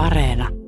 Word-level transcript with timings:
Areena. 0.00 0.59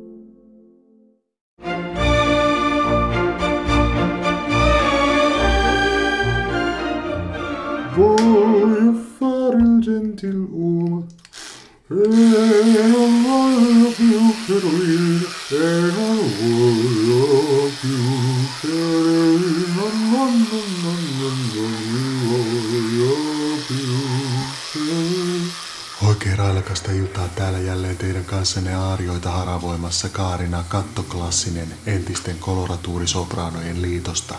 Haravoimassa 29.62 30.08
Kaarina 30.08 30.64
kattoklassinen 30.68 31.68
entisten 31.86 32.38
koloratuurisopraanojen 32.38 33.82
liitosta. 33.82 34.34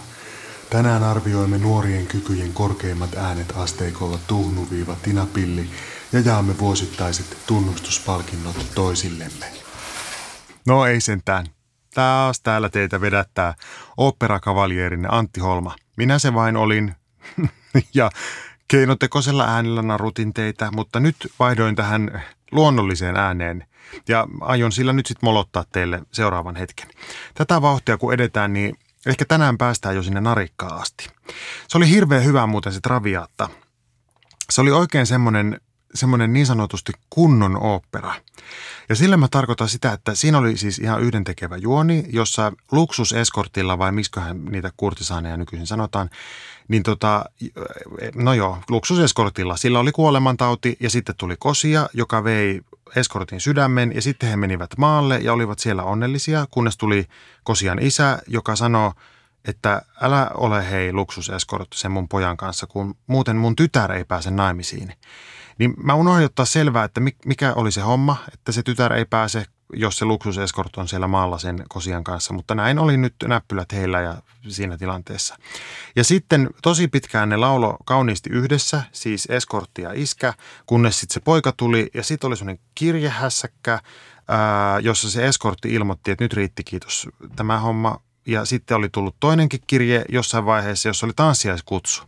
Tänään 0.70 1.03
arvioimme 1.03 1.57
nuorien 1.57 2.07
kykyjen 2.07 2.53
korkeimmat 2.53 3.16
äänet 3.16 3.53
asteikolla 3.55 4.20
tuhnuviiva 4.27 4.95
Tinapilli 5.03 5.70
ja 6.11 6.20
jaamme 6.20 6.59
vuosittaiset 6.59 7.38
tunnustuspalkinnot 7.47 8.55
toisillemme. 8.75 9.45
No 10.67 10.85
ei 10.85 11.02
sentään. 11.02 11.45
Taas 11.94 12.41
täällä 12.41 12.69
teitä 12.69 13.02
vedättää 13.02 13.53
oopperakavaljeerinne 13.97 15.08
Antti 15.11 15.39
Holma. 15.39 15.75
Minä 15.97 16.19
se 16.19 16.33
vain 16.33 16.58
olin. 16.58 16.95
ja 17.94 18.09
keinotekoisella 18.67 19.45
äänellä 19.45 19.81
narutin 19.81 20.33
teitä, 20.33 20.71
mutta 20.71 20.99
nyt 20.99 21.16
vaihdoin 21.39 21.75
tähän 21.75 22.23
luonnolliseen 22.53 23.17
ääneen 23.17 23.67
ja 24.07 24.27
aion 24.41 24.71
sillä 24.71 24.94
nyt 24.94 25.05
sitten 25.05 25.27
molottaa 25.27 25.66
teille 25.71 26.02
seuraavan 26.11 26.55
hetken. 26.55 26.88
Tätä 27.34 27.61
vauhtia 27.61 27.97
kun 27.97 28.14
edetään, 28.14 28.53
niin 28.53 28.75
ehkä 29.05 29.25
tänään 29.25 29.58
päästään 29.58 29.95
jo 29.95 30.03
sinne 30.03 30.22
narikkaan 30.22 30.81
asti. 30.81 31.09
Se 31.67 31.77
oli 31.77 31.89
hirveän 31.89 32.23
hyvä 32.23 32.47
muuten 32.47 32.73
se 32.73 32.80
Traviatta. 32.81 33.50
Se 34.50 34.61
oli 34.61 34.72
oikein 34.72 35.05
semmoinen, 35.05 35.61
semmoinen 35.95 36.33
niin 36.33 36.45
sanotusti 36.45 36.91
kunnon 37.09 37.61
opera. 37.61 38.13
Ja 38.89 38.95
sillä 38.95 39.17
mä 39.17 39.27
tarkoitan 39.27 39.69
sitä, 39.69 39.91
että 39.91 40.16
siinä 40.16 40.38
oli 40.38 40.58
siis 40.58 40.80
ihan 40.80 41.02
yhdentekevä 41.02 41.58
juoni, 41.58 42.05
jossa 42.09 42.52
luksuseskortilla 42.72 43.77
vai 43.77 43.91
miksiköhän 43.91 44.45
niitä 44.45 44.71
kurtisaaneja 44.77 45.38
nykyisin 45.38 45.67
sanotaan, 45.67 46.09
niin 46.67 46.83
tota, 46.83 47.25
no 48.16 48.33
joo, 48.33 48.58
luksuseskortilla. 48.69 49.58
Sillä 49.58 49.80
oli 49.80 49.91
kuolemantauti 49.91 50.77
ja 50.80 50.89
sitten 50.89 51.16
tuli 51.17 51.36
kosia, 51.39 51.89
joka 51.94 52.23
vei 52.23 52.61
eskortin 52.95 53.41
sydämen 53.41 53.91
ja 53.95 54.02
sitten 54.02 54.30
he 54.30 54.36
menivät 54.36 54.77
maalle 54.77 55.19
ja 55.19 55.33
olivat 55.33 55.59
siellä 55.59 55.83
onnellisia, 55.83 56.47
kunnes 56.52 56.77
tuli 56.77 57.05
kosian 57.44 57.80
isä, 57.80 58.19
joka 58.27 58.55
sanoi, 58.55 58.91
että 59.45 59.81
älä 60.02 60.31
ole 60.33 60.71
hei 60.71 60.94
luksuseskort 60.94 61.67
sen 61.73 61.91
mun 61.91 62.08
pojan 62.08 62.38
kanssa, 62.38 62.67
kun 62.67 62.95
muuten 63.08 63.36
mun 63.36 63.55
tytär 63.55 63.91
ei 63.91 64.05
pääse 64.05 64.31
naimisiin. 64.31 64.94
Niin 65.59 65.73
mä 65.83 65.93
unohdin 65.93 66.25
ottaa 66.25 66.45
selvää, 66.45 66.83
että 66.83 67.01
mikä 67.25 67.53
oli 67.53 67.71
se 67.71 67.81
homma, 67.81 68.17
että 68.33 68.51
se 68.51 68.63
tytär 68.63 68.93
ei 68.93 69.05
pääse, 69.05 69.45
jos 69.73 69.97
se 69.97 70.05
luksuseskort 70.05 70.77
on 70.77 70.87
siellä 70.87 71.07
maalla 71.07 71.37
sen 71.37 71.63
kosian 71.69 72.03
kanssa. 72.03 72.33
Mutta 72.33 72.55
näin 72.55 72.79
oli 72.79 72.97
nyt 72.97 73.15
näppylät 73.25 73.71
heillä 73.71 74.01
ja 74.01 74.17
siinä 74.47 74.77
tilanteessa. 74.77 75.35
Ja 75.95 76.03
sitten 76.03 76.49
tosi 76.61 76.87
pitkään 76.87 77.29
ne 77.29 77.37
laulo 77.37 77.77
kauniisti 77.85 78.29
yhdessä, 78.29 78.83
siis 78.91 79.27
eskortti 79.31 79.81
ja 79.81 79.91
iskä, 79.93 80.33
kunnes 80.65 80.99
sitten 80.99 81.13
se 81.13 81.19
poika 81.19 81.51
tuli 81.57 81.89
ja 81.93 82.03
sitten 82.03 82.27
oli 82.27 82.37
semmoinen 82.37 82.63
kirjehässäkkä, 82.75 83.79
ää, 84.27 84.79
jossa 84.79 85.11
se 85.11 85.27
eskortti 85.27 85.73
ilmoitti, 85.73 86.11
että 86.11 86.23
nyt 86.23 86.33
riitti 86.33 86.63
kiitos 86.63 87.07
tämä 87.35 87.59
homma. 87.59 87.99
Ja 88.27 88.45
sitten 88.45 88.77
oli 88.77 88.89
tullut 88.89 89.15
toinenkin 89.19 89.59
kirje 89.67 90.05
jossain 90.09 90.45
vaiheessa, 90.45 90.89
jossa 90.89 91.05
oli 91.05 91.13
tanssiaiskutsu. 91.15 92.03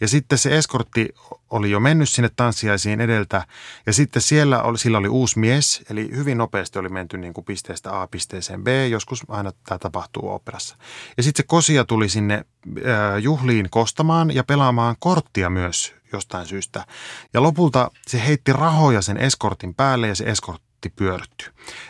Ja 0.00 0.08
sitten 0.08 0.38
se 0.38 0.58
eskortti 0.58 1.08
oli 1.50 1.70
jo 1.70 1.80
mennyt 1.80 2.08
sinne 2.08 2.30
tanssiaisiin 2.36 3.00
edeltä 3.00 3.46
ja 3.86 3.92
sitten 3.92 4.22
siellä 4.22 4.62
oli, 4.62 4.78
sillä 4.78 4.98
oli 4.98 5.08
uusi 5.08 5.38
mies, 5.38 5.82
eli 5.90 6.10
hyvin 6.16 6.38
nopeasti 6.38 6.78
oli 6.78 6.88
menty 6.88 7.18
niin 7.18 7.34
kuin 7.34 7.44
pisteestä 7.44 8.00
A 8.00 8.06
pisteeseen 8.06 8.64
B, 8.64 8.66
joskus 8.90 9.22
aina 9.28 9.52
tämä 9.66 9.78
tapahtuu 9.78 10.30
operassa. 10.30 10.76
Ja 11.16 11.22
sitten 11.22 11.42
se 11.42 11.46
kosia 11.46 11.84
tuli 11.84 12.08
sinne 12.08 12.34
äh, 12.34 13.22
juhliin 13.22 13.70
kostamaan 13.70 14.34
ja 14.34 14.44
pelaamaan 14.44 14.96
korttia 14.98 15.50
myös 15.50 15.94
jostain 16.12 16.46
syystä. 16.46 16.86
Ja 17.34 17.42
lopulta 17.42 17.90
se 18.06 18.26
heitti 18.26 18.52
rahoja 18.52 19.02
sen 19.02 19.16
eskortin 19.16 19.74
päälle 19.74 20.08
ja 20.08 20.14
se 20.14 20.24
eskort 20.24 20.65
kortti 20.76 20.92
pyörtyy. 20.96 21.48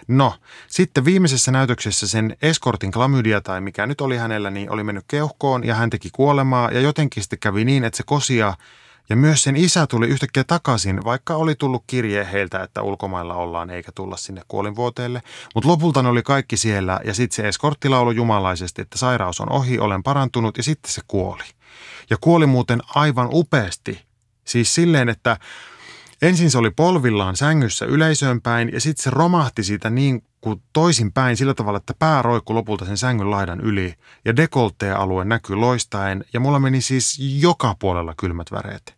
No, 0.08 0.34
sitten 0.66 1.04
viimeisessä 1.04 1.50
näytöksessä 1.50 2.08
sen 2.08 2.36
eskortin 2.42 2.92
klamydia 2.92 3.40
tai 3.40 3.60
mikä 3.60 3.86
nyt 3.86 4.00
oli 4.00 4.16
hänellä, 4.16 4.50
niin 4.50 4.70
oli 4.70 4.84
mennyt 4.84 5.04
keuhkoon 5.08 5.64
ja 5.64 5.74
hän 5.74 5.90
teki 5.90 6.08
kuolemaa 6.12 6.70
ja 6.70 6.80
jotenkin 6.80 7.22
sitten 7.22 7.38
kävi 7.38 7.64
niin, 7.64 7.84
että 7.84 7.96
se 7.96 8.02
kosia 8.06 8.54
ja 9.08 9.16
myös 9.16 9.42
sen 9.42 9.56
isä 9.56 9.86
tuli 9.86 10.06
yhtäkkiä 10.06 10.44
takaisin, 10.44 11.04
vaikka 11.04 11.36
oli 11.36 11.54
tullut 11.54 11.84
kirje 11.86 12.28
heiltä, 12.32 12.62
että 12.62 12.82
ulkomailla 12.82 13.34
ollaan 13.34 13.70
eikä 13.70 13.92
tulla 13.94 14.16
sinne 14.16 14.42
kuolinvuoteelle. 14.48 15.22
Mutta 15.54 15.68
lopulta 15.68 16.02
ne 16.02 16.08
oli 16.08 16.22
kaikki 16.22 16.56
siellä 16.56 17.00
ja 17.04 17.14
sitten 17.14 17.36
se 17.36 17.48
eskortti 17.48 17.88
lauloi 17.88 18.16
jumalaisesti, 18.16 18.82
että 18.82 18.98
sairaus 18.98 19.40
on 19.40 19.52
ohi, 19.52 19.78
olen 19.78 20.02
parantunut 20.02 20.56
ja 20.56 20.62
sitten 20.62 20.92
se 20.92 21.00
kuoli. 21.06 21.44
Ja 22.10 22.16
kuoli 22.20 22.46
muuten 22.46 22.82
aivan 22.94 23.28
upeasti. 23.32 24.06
Siis 24.44 24.74
silleen, 24.74 25.08
että 25.08 25.36
Ensin 26.22 26.50
se 26.50 26.58
oli 26.58 26.70
polvillaan 26.70 27.36
sängyssä 27.36 27.86
yleisöön 27.86 28.40
päin 28.42 28.72
ja 28.72 28.80
sitten 28.80 29.02
se 29.02 29.10
romahti 29.10 29.64
siitä 29.64 29.90
niin 29.90 30.22
kuin 30.40 30.62
toisinpäin 30.72 31.36
sillä 31.36 31.54
tavalla, 31.54 31.76
että 31.76 31.94
pää 31.98 32.22
roikku 32.22 32.54
lopulta 32.54 32.84
sen 32.84 32.96
sängyn 32.96 33.30
laidan 33.30 33.60
yli 33.60 33.94
ja 34.24 34.36
dekoltea-alue 34.36 35.24
näkyy 35.24 35.56
loistaen 35.56 36.24
ja 36.32 36.40
mulla 36.40 36.58
meni 36.58 36.80
siis 36.80 37.18
joka 37.40 37.76
puolella 37.78 38.14
kylmät 38.16 38.52
väreet. 38.52 38.96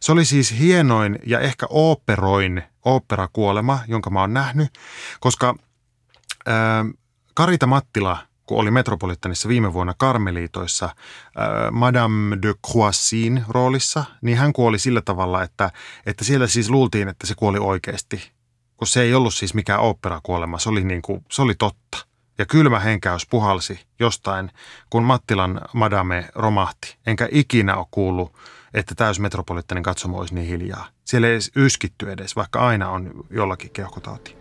Se 0.00 0.12
oli 0.12 0.24
siis 0.24 0.58
hienoin 0.58 1.18
ja 1.26 1.40
ehkä 1.40 1.66
oopperoin 1.70 2.62
oopperakuolema, 2.84 3.80
jonka 3.88 4.10
mä 4.10 4.20
oon 4.20 4.34
nähnyt, 4.34 4.78
koska 5.20 5.54
ää, 6.46 6.84
Karita 7.34 7.66
Mattila– 7.66 8.18
kun 8.50 8.60
oli 8.60 8.70
Metropolitanissa 8.70 9.48
viime 9.48 9.72
vuonna 9.72 9.94
Karmeliitoissa 9.98 10.86
äh, 10.86 10.94
Madame 11.70 12.38
de 12.42 12.54
Croissin 12.70 13.44
roolissa, 13.48 14.04
niin 14.22 14.38
hän 14.38 14.52
kuoli 14.52 14.78
sillä 14.78 15.00
tavalla, 15.00 15.42
että, 15.42 15.70
että 16.06 16.24
siellä 16.24 16.46
siis 16.46 16.70
luultiin, 16.70 17.08
että 17.08 17.26
se 17.26 17.34
kuoli 17.34 17.58
oikeasti. 17.58 18.30
Kun 18.76 18.86
se 18.86 19.02
ei 19.02 19.14
ollut 19.14 19.34
siis 19.34 19.54
mikään 19.54 19.80
operakuolema, 19.80 20.58
se 20.58 20.68
oli, 20.68 20.84
niin 20.84 21.02
kuin, 21.02 21.24
se 21.30 21.42
oli 21.42 21.54
totta. 21.54 21.98
Ja 22.38 22.46
kylmä 22.46 22.80
henkäys 22.80 23.26
puhalsi 23.26 23.80
jostain, 24.00 24.50
kun 24.90 25.04
Mattilan 25.04 25.60
Madame 25.74 26.28
romahti. 26.34 26.96
Enkä 27.06 27.28
ikinä 27.32 27.76
ole 27.76 27.86
kuullut, 27.90 28.32
että 28.74 28.94
täys 28.94 29.20
Metropolitanin 29.20 29.84
katsomo 29.84 30.18
olisi 30.18 30.34
niin 30.34 30.46
hiljaa. 30.46 30.86
Siellä 31.04 31.26
ei 31.26 31.32
edes 31.32 31.50
yskitty 31.56 32.12
edes, 32.12 32.36
vaikka 32.36 32.66
aina 32.66 32.90
on 32.90 33.24
jollakin 33.30 33.70
keuhkotauti. 33.70 34.39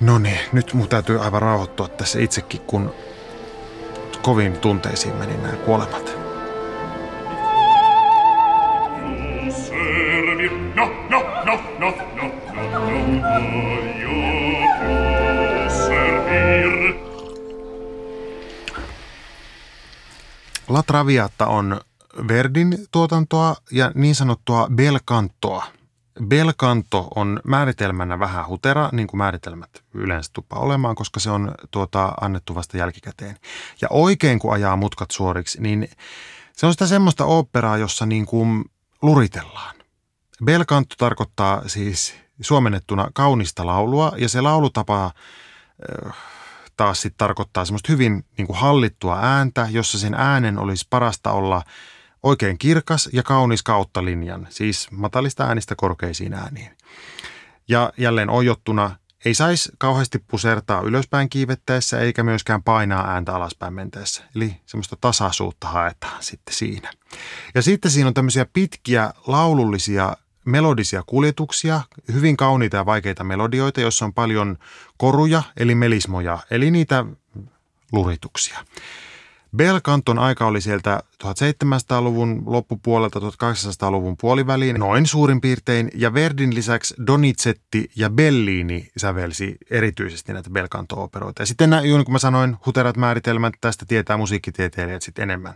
No 0.00 0.18
niin, 0.18 0.38
nyt 0.52 0.74
mun 0.74 0.88
täytyy 0.88 1.24
aivan 1.24 1.42
rauhoittua 1.42 1.88
tässä 1.88 2.18
itsekin, 2.18 2.60
kun 2.60 2.94
kovin 4.22 4.58
tunteisiin 4.58 5.16
meni 5.16 5.36
nämä 5.36 5.56
kuolemat. 5.56 6.16
La 20.68 20.82
Traviata 20.82 21.46
on 21.46 21.80
Verdin 22.28 22.78
tuotantoa 22.90 23.56
ja 23.70 23.92
niin 23.94 24.14
sanottua 24.14 24.68
bel 24.74 24.98
cantoa– 25.06 25.64
Belkanto 26.24 27.08
on 27.14 27.40
määritelmänä 27.44 28.18
vähän 28.18 28.46
hutera, 28.46 28.88
niin 28.92 29.06
kuin 29.06 29.18
määritelmät 29.18 29.70
yleensä 29.94 30.30
tuppa 30.32 30.56
olemaan, 30.56 30.94
koska 30.94 31.20
se 31.20 31.30
on 31.30 31.54
tuota, 31.70 32.12
annettu 32.20 32.54
vasta 32.54 32.76
jälkikäteen. 32.76 33.36
Ja 33.80 33.88
oikein 33.90 34.38
kun 34.38 34.52
ajaa 34.52 34.76
mutkat 34.76 35.10
suoriksi, 35.10 35.60
niin 35.60 35.88
se 36.56 36.66
on 36.66 36.72
sitä 36.72 36.86
semmoista 36.86 37.24
operaa, 37.24 37.76
jossa 37.76 38.06
niin 38.06 38.26
kuin 38.26 38.64
luritellaan. 39.02 39.74
Belkanto 40.44 40.94
tarkoittaa 40.98 41.68
siis 41.68 42.14
suomennettuna 42.40 43.08
kaunista 43.14 43.66
laulua 43.66 44.12
ja 44.16 44.28
se 44.28 44.40
laulutapa 44.40 45.04
äh, 45.04 46.14
taas 46.76 47.02
sitten 47.02 47.18
tarkoittaa 47.18 47.64
semmoista 47.64 47.92
hyvin 47.92 48.24
niin 48.38 48.46
kuin 48.46 48.58
hallittua 48.58 49.18
ääntä, 49.22 49.68
jossa 49.70 49.98
sen 49.98 50.14
äänen 50.14 50.58
olisi 50.58 50.86
parasta 50.90 51.32
olla– 51.32 51.62
Oikein 52.22 52.58
kirkas 52.58 53.08
ja 53.12 53.22
kaunis 53.22 53.62
kautta 53.62 54.04
linjan, 54.04 54.46
siis 54.50 54.90
matalista 54.90 55.44
äänistä 55.44 55.74
korkeisiin 55.76 56.34
ääniin. 56.34 56.70
Ja 57.68 57.92
jälleen 57.96 58.30
ojottuna 58.30 58.96
ei 59.24 59.34
saisi 59.34 59.72
kauheasti 59.78 60.18
pusertaa 60.18 60.80
ylöspäin 60.80 61.30
kiivettäessä 61.30 62.00
eikä 62.00 62.22
myöskään 62.22 62.62
painaa 62.62 63.10
ääntä 63.10 63.34
alaspäin 63.34 63.74
menteessä. 63.74 64.24
Eli 64.36 64.56
semmoista 64.66 64.96
tasaisuutta 65.00 65.68
haetaan 65.68 66.22
sitten 66.22 66.54
siinä. 66.54 66.92
Ja 67.54 67.62
sitten 67.62 67.90
siinä 67.90 68.08
on 68.08 68.14
tämmöisiä 68.14 68.46
pitkiä 68.52 69.12
laulullisia 69.26 70.16
melodisia 70.44 71.02
kuljetuksia, 71.06 71.80
hyvin 72.12 72.36
kauniita 72.36 72.76
ja 72.76 72.86
vaikeita 72.86 73.24
melodioita, 73.24 73.80
joissa 73.80 74.04
on 74.04 74.14
paljon 74.14 74.58
koruja 74.96 75.42
eli 75.56 75.74
melismoja, 75.74 76.38
eli 76.50 76.70
niitä 76.70 77.04
lurituksia. 77.92 78.64
Belkanton 79.56 80.18
aika 80.18 80.46
oli 80.46 80.60
sieltä 80.60 81.02
1700-luvun 81.24 82.42
loppupuolelta 82.46 83.18
1800-luvun 83.18 84.16
puoliväliin 84.20 84.78
noin 84.78 85.06
suurin 85.06 85.40
piirtein, 85.40 85.90
ja 85.94 86.14
Verdin 86.14 86.54
lisäksi 86.54 86.94
Donizetti 87.06 87.90
ja 87.96 88.10
Bellini 88.10 88.88
sävelsi 88.96 89.56
erityisesti 89.70 90.32
näitä 90.32 90.50
Belcanto-operoita. 90.50 91.42
Ja 91.42 91.46
sitten 91.46 91.70
nämä, 91.70 91.82
niin 91.82 92.04
kuin 92.04 92.12
mä 92.12 92.18
sanoin, 92.18 92.56
huterat 92.66 92.96
määritelmät, 92.96 93.54
tästä 93.60 93.84
tietää 93.88 94.16
musiikkitieteilijät 94.16 95.02
sitten 95.02 95.22
enemmän. 95.22 95.54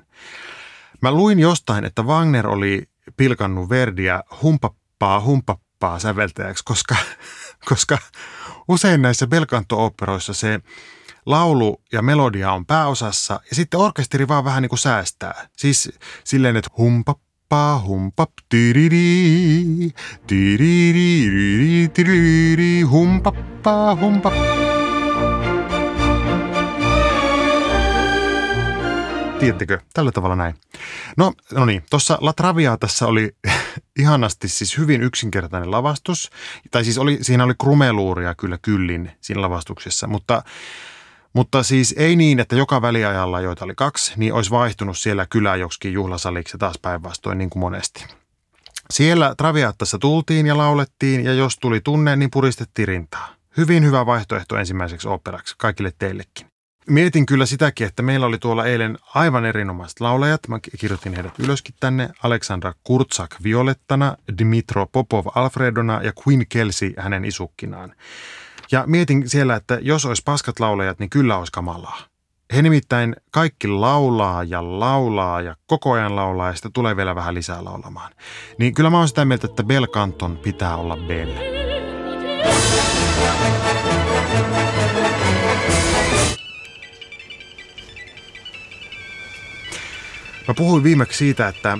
Mä 1.01 1.13
luin 1.13 1.39
jostain, 1.39 1.85
että 1.85 2.03
Wagner 2.03 2.47
oli 2.47 2.89
pilkannut 3.17 3.69
Verdiä 3.69 4.23
humpappaa 4.43 5.21
humpappaa 5.21 5.99
säveltäjäksi, 5.99 6.65
koska, 6.65 6.97
koska 7.71 7.99
usein 8.69 9.03
näissä 9.03 9.27
Belcanto-operoissa 9.27 10.35
se 10.35 10.61
laulu 11.27 11.83
ja 11.93 12.03
melodia 12.03 12.53
on 12.53 12.67
pääosassa 12.67 13.41
ja 13.51 13.57
sitten 13.57 13.81
orkesteri 13.81 14.29
vaan 14.29 14.45
vähän 14.45 14.63
niin 14.63 14.69
kuin 14.69 14.79
säästää. 14.79 15.49
Siis 15.57 15.93
silleen, 16.25 16.57
että 16.57 16.71
humpappaa 16.79 17.81
humpap, 17.81 18.31
tiriri, 18.49 19.91
tiriri, 20.27 21.89
tiriri, 21.95 22.83
humpappaa 22.83 23.97
humpap. 23.97 24.35
Tiedättekö? 29.39 29.79
Tällä 29.95 30.13
tavalla 30.13 30.37
näin. 30.37 30.55
No, 31.17 31.33
no 31.53 31.65
niin, 31.65 31.83
tuossa 31.91 32.19
La 32.21 32.33
Traviatassa 32.33 33.07
oli 33.07 33.37
ihanasti 34.01 34.49
siis 34.49 34.79
hyvin 34.79 35.03
yksinkertainen 35.03 35.71
lavastus. 35.71 36.31
Tai 36.71 36.85
siis 36.85 36.99
oli, 36.99 37.19
siinä 37.23 37.45
oli 37.45 37.55
krumeluuria 37.61 38.35
kyllä 38.35 38.59
kyllin 38.63 39.11
siinä 39.21 39.43
lavastuksessa, 39.43 40.07
mutta 40.07 40.43
mutta 41.35 41.63
siis 41.63 41.95
ei 41.99 42.17
niin, 42.17 42.41
että 42.41 42.57
joka 42.57 42.83
väliajalla, 42.83 43.41
joita 43.41 43.65
oli 43.65 43.75
kaksi, 43.77 44.13
niin 44.17 44.33
olisi 44.33 44.51
vaihtunut 44.51 44.99
siellä 44.99 45.27
kylä 45.31 45.57
joksikin 45.57 45.93
juhlasaliksi 45.93 46.59
taas 46.59 46.79
päinvastoin 46.83 47.39
niin 47.39 47.51
kuin 47.51 47.61
monesti. 47.61 48.07
Siellä 48.91 49.35
Traviattassa 49.39 49.99
tultiin 49.99 50.47
ja 50.47 50.57
laulettiin 50.57 51.25
ja 51.25 51.33
jos 51.33 51.59
tuli 51.59 51.81
tunne, 51.81 52.17
niin 52.17 52.31
puristettiin 52.31 52.89
rintaa. 52.89 53.35
Hyvin 53.57 53.85
hyvä 53.85 54.07
vaihtoehto 54.07 54.57
ensimmäiseksi 54.57 55.09
operaksi, 55.09 55.55
kaikille 55.59 55.93
teillekin. 55.99 56.47
Mietin 56.91 57.27
kyllä 57.27 57.47
sitäkin, 57.47 57.87
että 57.87 58.03
meillä 58.03 58.27
oli 58.27 58.39
tuolla 58.39 58.65
eilen 58.65 58.99
aivan 59.15 59.45
erinomaiset 59.45 60.01
laulajat. 60.01 60.41
Mä 60.49 60.59
kirjoitin 60.79 61.15
heidät 61.15 61.39
ylöskin 61.39 61.75
tänne. 61.81 62.09
Aleksandra 62.23 62.75
Kurtsak 62.85 63.37
violettana, 63.43 64.17
Dimitro 64.39 64.87
Popov 64.87 65.27
Alfredona 65.35 66.03
ja 66.03 66.13
Queen 66.27 66.47
Kelsey 66.49 66.95
hänen 66.99 67.25
isukkinaan. 67.25 67.95
Ja 68.75 68.85
mietin 68.87 69.29
siellä, 69.29 69.57
että 69.57 69.79
jos 69.83 70.07
olisi 70.07 70.23
paskat 70.25 70.61
laulajat, 70.61 70.99
niin 70.99 71.11
kyllä 71.11 71.39
olisi 71.39 71.53
kamalaa. 71.53 71.99
He 72.55 72.63
nimittäin 72.63 73.17
kaikki 73.31 73.69
laulaa 73.69 74.43
ja 74.43 74.81
laulaa 74.81 75.41
ja 75.41 75.57
koko 75.67 75.93
ajan 75.93 76.17
laulaa 76.17 76.47
ja 76.47 76.53
sitten 76.55 76.73
tulee 76.73 76.97
vielä 76.97 77.15
vähän 77.15 77.35
lisää 77.35 77.65
laulamaan. 77.65 78.13
Niin 78.59 78.75
kyllä 78.75 78.91
mä 78.91 78.99
oon 78.99 79.09
sitä 79.09 79.25
mieltä, 79.25 79.47
että 79.47 79.63
Bel 79.63 79.87
Canton 79.87 80.37
pitää 80.37 80.77
olla 80.77 80.97
Bell. 80.97 81.33
Mä 90.49 90.55
puhuin 90.57 90.83
viimeksi 90.83 91.19
siitä, 91.19 91.49
että 91.49 91.79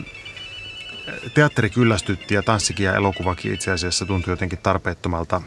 teatteri 1.35 1.71
kyllästytti 1.71 2.35
ja 2.35 2.43
tanssikin 2.43 2.87
ja 2.87 2.95
elokuvakin 2.95 3.55
itse 3.55 3.71
asiassa 3.71 4.07
tuntui 4.07 4.33
jotenkin 4.33 4.59
tarpeettomalta 4.63 5.43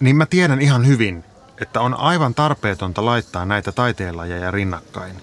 niin 0.00 0.16
mä 0.16 0.26
tiedän 0.26 0.60
ihan 0.60 0.86
hyvin, 0.86 1.24
että 1.60 1.80
on 1.80 1.94
aivan 1.94 2.34
tarpeetonta 2.34 3.04
laittaa 3.04 3.44
näitä 3.44 3.72
taiteenlajeja 3.72 4.50
rinnakkain. 4.50 5.16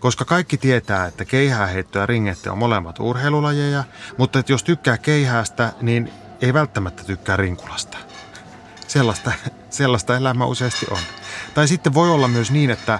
Koska 0.00 0.24
kaikki 0.24 0.58
tietää, 0.58 1.06
että 1.06 1.24
keihääheitto 1.24 1.98
ja 1.98 2.06
ringette 2.06 2.50
on 2.50 2.58
molemmat 2.58 3.00
urheilulajeja, 3.00 3.84
mutta 4.16 4.38
että 4.38 4.52
jos 4.52 4.64
tykkää 4.64 4.98
keihäästä, 4.98 5.72
niin 5.80 6.12
ei 6.40 6.54
välttämättä 6.54 7.04
tykkää 7.04 7.36
rinkulasta. 7.36 7.98
Sellaista, 8.86 9.32
sellaista 9.70 10.16
elämä 10.16 10.44
useasti 10.44 10.86
on. 10.90 10.98
Tai 11.54 11.68
sitten 11.68 11.94
voi 11.94 12.10
olla 12.10 12.28
myös 12.28 12.50
niin, 12.50 12.70
että 12.70 12.98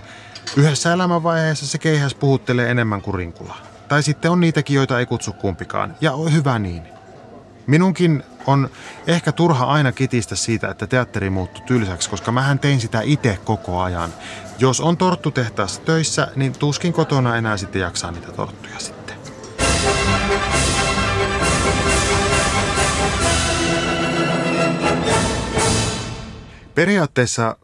yhdessä 0.57 0.93
elämänvaiheessa 0.93 1.67
se 1.67 1.79
keihäs 1.79 2.15
puhuttelee 2.15 2.71
enemmän 2.71 3.03
kuin 3.03 3.15
rinkula. 3.15 3.57
Tai 3.89 4.03
sitten 4.03 4.31
on 4.31 4.41
niitäkin, 4.41 4.77
joita 4.77 4.99
ei 4.99 5.07
kutsu 5.07 5.33
kumpikaan. 5.33 5.97
Ja 6.01 6.13
on 6.13 6.33
hyvä 6.33 6.59
niin. 6.59 7.00
Minunkin 7.71 8.23
on 8.47 8.71
ehkä 9.07 9.33
turha 9.33 9.65
aina 9.65 9.93
kitistä 9.93 10.37
siitä, 10.37 10.71
että 10.71 10.87
teatteri 10.87 11.31
muuttui 11.31 11.65
tylsäksi, 11.67 12.11
koska 12.11 12.33
mähän 12.33 12.59
tein 12.59 12.81
sitä 12.81 13.01
itse 13.01 13.39
koko 13.45 13.81
ajan. 13.81 14.15
Jos 14.59 14.81
on 14.81 14.97
torttutehtaassa 14.97 15.81
töissä, 15.81 16.29
niin 16.37 16.53
tuskin 16.53 16.93
kotona 16.93 17.37
enää 17.37 17.57
sitten 17.57 17.83
jaksaa 17.83 18.11
niitä 18.11 18.33
torttuja 18.33 18.79
sitten. 18.79 19.17
Periaatteessa 26.75 27.57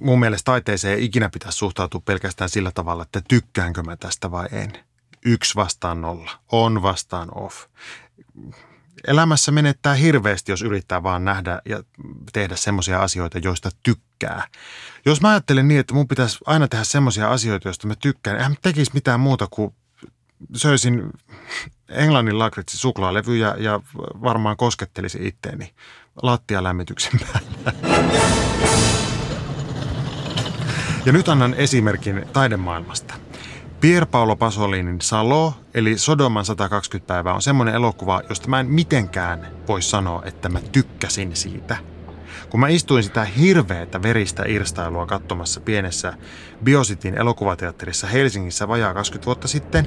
mun 0.00 0.20
mielestä 0.20 0.44
taiteeseen 0.44 0.98
ei 0.98 1.04
ikinä 1.04 1.28
pitäisi 1.28 1.58
suhtautua 1.58 2.02
pelkästään 2.04 2.50
sillä 2.50 2.70
tavalla, 2.74 3.02
että 3.02 3.22
tykkäänkö 3.28 3.82
mä 3.82 3.96
tästä 3.96 4.30
vai 4.30 4.46
en. 4.52 4.72
Yksi 5.24 5.54
vastaan 5.54 6.00
nolla, 6.00 6.30
on 6.52 6.82
vastaan 6.82 7.28
off 7.34 7.66
elämässä 9.06 9.52
menettää 9.52 9.94
hirveästi, 9.94 10.52
jos 10.52 10.62
yrittää 10.62 11.02
vaan 11.02 11.24
nähdä 11.24 11.60
ja 11.68 11.82
tehdä 12.32 12.56
semmoisia 12.56 13.02
asioita, 13.02 13.38
joista 13.38 13.70
tykkää. 13.82 14.46
Jos 15.06 15.20
mä 15.20 15.30
ajattelen 15.30 15.68
niin, 15.68 15.80
että 15.80 15.94
mun 15.94 16.08
pitäisi 16.08 16.38
aina 16.46 16.68
tehdä 16.68 16.84
semmoisia 16.84 17.30
asioita, 17.30 17.68
joista 17.68 17.86
mä 17.86 17.94
tykkään, 17.94 18.36
eihän 18.36 18.52
mä 18.52 18.56
tekisi 18.62 18.90
mitään 18.94 19.20
muuta 19.20 19.46
kuin 19.50 19.74
söisin 20.56 21.10
Englannin 21.88 22.38
lakritsi 22.38 22.76
suklaalevyjä 22.76 23.54
ja 23.58 23.80
varmaan 23.96 24.56
koskettelisin 24.56 25.26
itteeni 25.26 25.74
lattialämmityksen 26.22 27.20
päällä. 27.20 27.72
Ja 31.06 31.12
nyt 31.12 31.28
annan 31.28 31.54
esimerkin 31.54 32.26
taidemaailmasta. 32.32 33.14
Pier 33.84 34.06
Paolo 34.06 34.36
Pasolinin 34.36 35.00
Salo, 35.00 35.54
eli 35.74 35.98
Sodoman 35.98 36.44
120 36.44 37.08
päivää, 37.08 37.34
on 37.34 37.42
semmoinen 37.42 37.74
elokuva, 37.74 38.22
josta 38.28 38.48
mä 38.48 38.60
en 38.60 38.66
mitenkään 38.66 39.46
voi 39.68 39.82
sanoa, 39.82 40.22
että 40.24 40.48
mä 40.48 40.60
tykkäsin 40.60 41.36
siitä. 41.36 41.76
Kun 42.50 42.60
mä 42.60 42.68
istuin 42.68 43.02
sitä 43.02 43.24
hirveätä 43.24 44.02
veristä 44.02 44.44
irstailua 44.46 45.06
katsomassa 45.06 45.60
pienessä 45.60 46.14
Biositin 46.64 47.18
elokuvateatterissa 47.18 48.06
Helsingissä 48.06 48.68
vajaa 48.68 48.94
20 48.94 49.26
vuotta 49.26 49.48
sitten, 49.48 49.86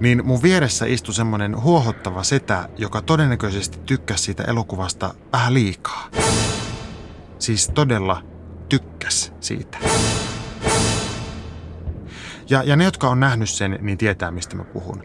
niin 0.00 0.26
mun 0.26 0.42
vieressä 0.42 0.86
istui 0.86 1.14
semmoinen 1.14 1.62
huohottava 1.62 2.22
setä, 2.22 2.68
joka 2.78 3.02
todennäköisesti 3.02 3.78
tykkäsi 3.86 4.24
siitä 4.24 4.44
elokuvasta 4.44 5.14
vähän 5.32 5.54
liikaa. 5.54 6.08
Siis 7.38 7.70
todella 7.74 8.22
tykkäs 8.68 9.32
siitä. 9.40 9.78
Ja, 12.50 12.62
ja 12.62 12.76
ne, 12.76 12.84
jotka 12.84 13.08
on 13.08 13.20
nähnyt 13.20 13.50
sen, 13.50 13.78
niin 13.80 13.98
tietää, 13.98 14.30
mistä 14.30 14.56
mä 14.56 14.64
puhun. 14.64 15.04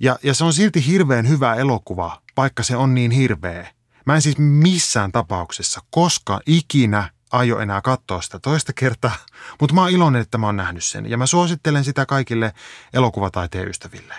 Ja, 0.00 0.18
ja 0.22 0.34
se 0.34 0.44
on 0.44 0.52
silti 0.52 0.86
hirveän 0.86 1.28
hyvä 1.28 1.54
elokuva, 1.54 2.22
vaikka 2.36 2.62
se 2.62 2.76
on 2.76 2.94
niin 2.94 3.10
hirveä. 3.10 3.70
Mä 4.06 4.14
en 4.14 4.22
siis 4.22 4.38
missään 4.38 5.12
tapauksessa 5.12 5.80
koska 5.90 6.40
ikinä 6.46 7.10
aio 7.32 7.58
enää 7.58 7.80
katsoa 7.80 8.20
sitä 8.20 8.38
toista 8.38 8.72
kertaa, 8.72 9.16
mutta 9.60 9.74
mä 9.74 9.80
oon 9.80 9.90
iloinen, 9.90 10.22
että 10.22 10.38
mä 10.38 10.46
oon 10.46 10.56
nähnyt 10.56 10.84
sen. 10.84 11.10
Ja 11.10 11.18
mä 11.18 11.26
suosittelen 11.26 11.84
sitä 11.84 12.06
kaikille 12.06 12.52
elokuvataiteen 12.92 13.68
ystäville. 13.68 14.14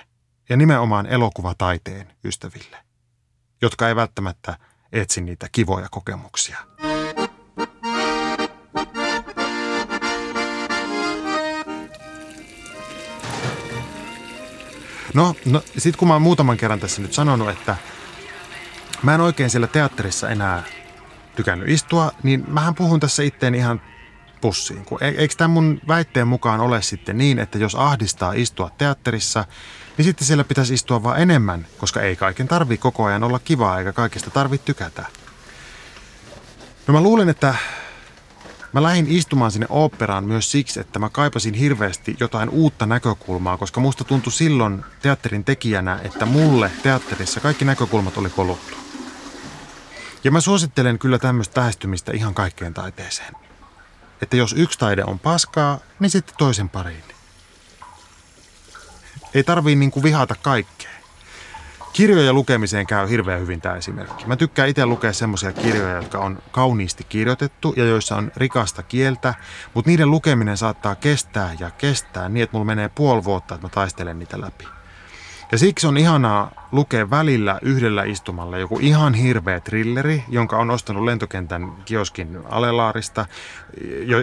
Ja 0.50 0.58
nimenomaan 0.58 1.06
elokuvataiteen 1.06 2.14
ystäville, 2.24 2.78
jotka 3.62 3.88
ei 3.88 3.96
välttämättä 3.96 4.58
etsi 4.92 5.22
niitä 5.22 5.48
kivoja 5.52 5.88
kokemuksia. 5.92 6.58
No, 15.16 15.36
no 15.46 15.64
sitten 15.78 16.00
kun 16.00 16.08
mä 16.08 16.14
oon 16.14 16.22
muutaman 16.22 16.58
kerran 16.58 16.80
tässä 16.80 17.02
nyt 17.02 17.14
sanonut, 17.14 17.50
että 17.50 17.76
mä 19.04 19.16
en 19.16 19.22
oikein 19.22 19.50
siellä 19.50 19.68
teatterissa 19.68 20.30
enää 20.30 20.64
tykännyt 21.36 21.70
istua, 21.70 22.12
niin 22.24 22.44
mähän 22.48 22.76
puhun 22.76 23.00
tässä 23.00 23.24
itteen 23.24 23.56
ihan 23.56 23.82
pussiin. 24.42 24.86
Kun, 24.86 25.04
e-, 25.04 25.08
eikö 25.08 25.36
tämän 25.38 25.52
mun 25.52 25.82
väitteen 25.88 26.28
mukaan 26.28 26.60
ole 26.60 26.82
sitten 26.82 27.18
niin, 27.18 27.40
että 27.40 27.58
jos 27.58 27.76
ahdistaa 27.76 28.34
istua 28.34 28.72
teatterissa, 28.78 29.46
niin 29.98 30.06
sitten 30.06 30.28
siellä 30.28 30.44
pitäisi 30.44 30.74
istua 30.74 31.04
vaan 31.04 31.22
enemmän, 31.22 31.68
koska 31.78 32.02
ei 32.02 32.16
kaiken 32.16 32.48
tarvi 32.48 32.78
koko 32.78 33.04
ajan 33.06 33.24
olla 33.24 33.40
kivaa 33.40 33.80
eikä 33.80 33.94
kaikista 33.94 34.30
tarvitse 34.30 34.66
tykätä. 34.66 35.06
No 36.88 36.94
mä 36.94 37.02
luulen, 37.02 37.30
että 37.30 37.56
Mä 38.76 38.84
lähdin 38.84 39.08
istumaan 39.10 39.52
sinne 39.52 39.68
oopperaan 39.70 40.24
myös 40.24 40.52
siksi, 40.52 40.80
että 40.80 41.00
mä 41.00 41.10
kaipasin 41.10 41.54
hirveästi 41.54 42.16
jotain 42.20 42.50
uutta 42.50 42.86
näkökulmaa, 42.86 43.58
koska 43.58 43.82
musta 43.82 44.04
tuntui 44.04 44.34
silloin 44.34 44.86
teatterin 45.02 45.44
tekijänä, 45.44 46.00
että 46.04 46.26
mulle 46.26 46.72
teatterissa 46.84 47.40
kaikki 47.40 47.66
näkökulmat 47.66 48.18
oli 48.18 48.30
koluttu. 48.30 48.78
Ja 50.24 50.32
mä 50.32 50.42
suosittelen 50.42 51.00
kyllä 51.00 51.20
tämmöistä 51.20 51.62
lähestymistä 51.62 52.12
ihan 52.12 52.34
kaikkeen 52.34 52.74
taiteeseen. 52.74 53.34
Että 54.22 54.38
jos 54.38 54.54
yksi 54.58 54.80
taide 54.80 55.04
on 55.04 55.20
paskaa, 55.20 55.80
niin 56.00 56.10
sitten 56.10 56.36
toisen 56.38 56.70
pariin. 56.70 57.04
Ei 59.34 59.44
tarvii 59.44 59.76
niinku 59.76 60.04
vihata 60.04 60.36
kaikkea. 60.42 60.95
Kirjoja 61.96 62.34
lukemiseen 62.34 62.88
käy 62.88 63.10
hirveän 63.10 63.42
hyvin 63.42 63.62
tämä 63.62 63.76
esimerkki. 63.76 64.26
Mä 64.26 64.36
tykkään 64.36 64.70
itse 64.70 64.86
lukea 64.86 65.14
semmoisia 65.14 65.54
kirjoja, 65.54 65.96
jotka 65.96 66.20
on 66.20 66.40
kauniisti 66.52 67.04
kirjoitettu 67.04 67.74
ja 67.78 67.86
joissa 67.86 68.16
on 68.16 68.32
rikasta 68.36 68.84
kieltä, 68.84 69.34
mutta 69.74 69.92
niiden 69.92 70.12
lukeminen 70.12 70.58
saattaa 70.58 70.96
kestää 70.96 71.56
ja 71.60 71.72
kestää 71.72 72.30
niin, 72.30 72.44
että 72.44 72.54
mulla 72.54 72.66
menee 72.66 72.90
puoli 72.90 73.24
vuotta, 73.24 73.56
että 73.56 73.68
mä 73.68 73.70
taistelen 73.70 74.20
niitä 74.20 74.42
läpi. 74.42 74.68
Ja 75.52 75.58
siksi 75.58 75.88
on 75.88 75.98
ihanaa 75.98 76.70
lukea 76.72 77.10
välillä 77.10 77.60
yhdellä 77.62 78.04
istumalla 78.04 78.58
joku 78.58 78.80
ihan 78.82 79.14
hirveä 79.14 79.60
trilleri, 79.60 80.24
jonka 80.30 80.58
on 80.58 80.72
ostanut 80.72 81.04
lentokentän 81.04 81.72
kioskin 81.86 82.40
alelaarista, 82.50 83.26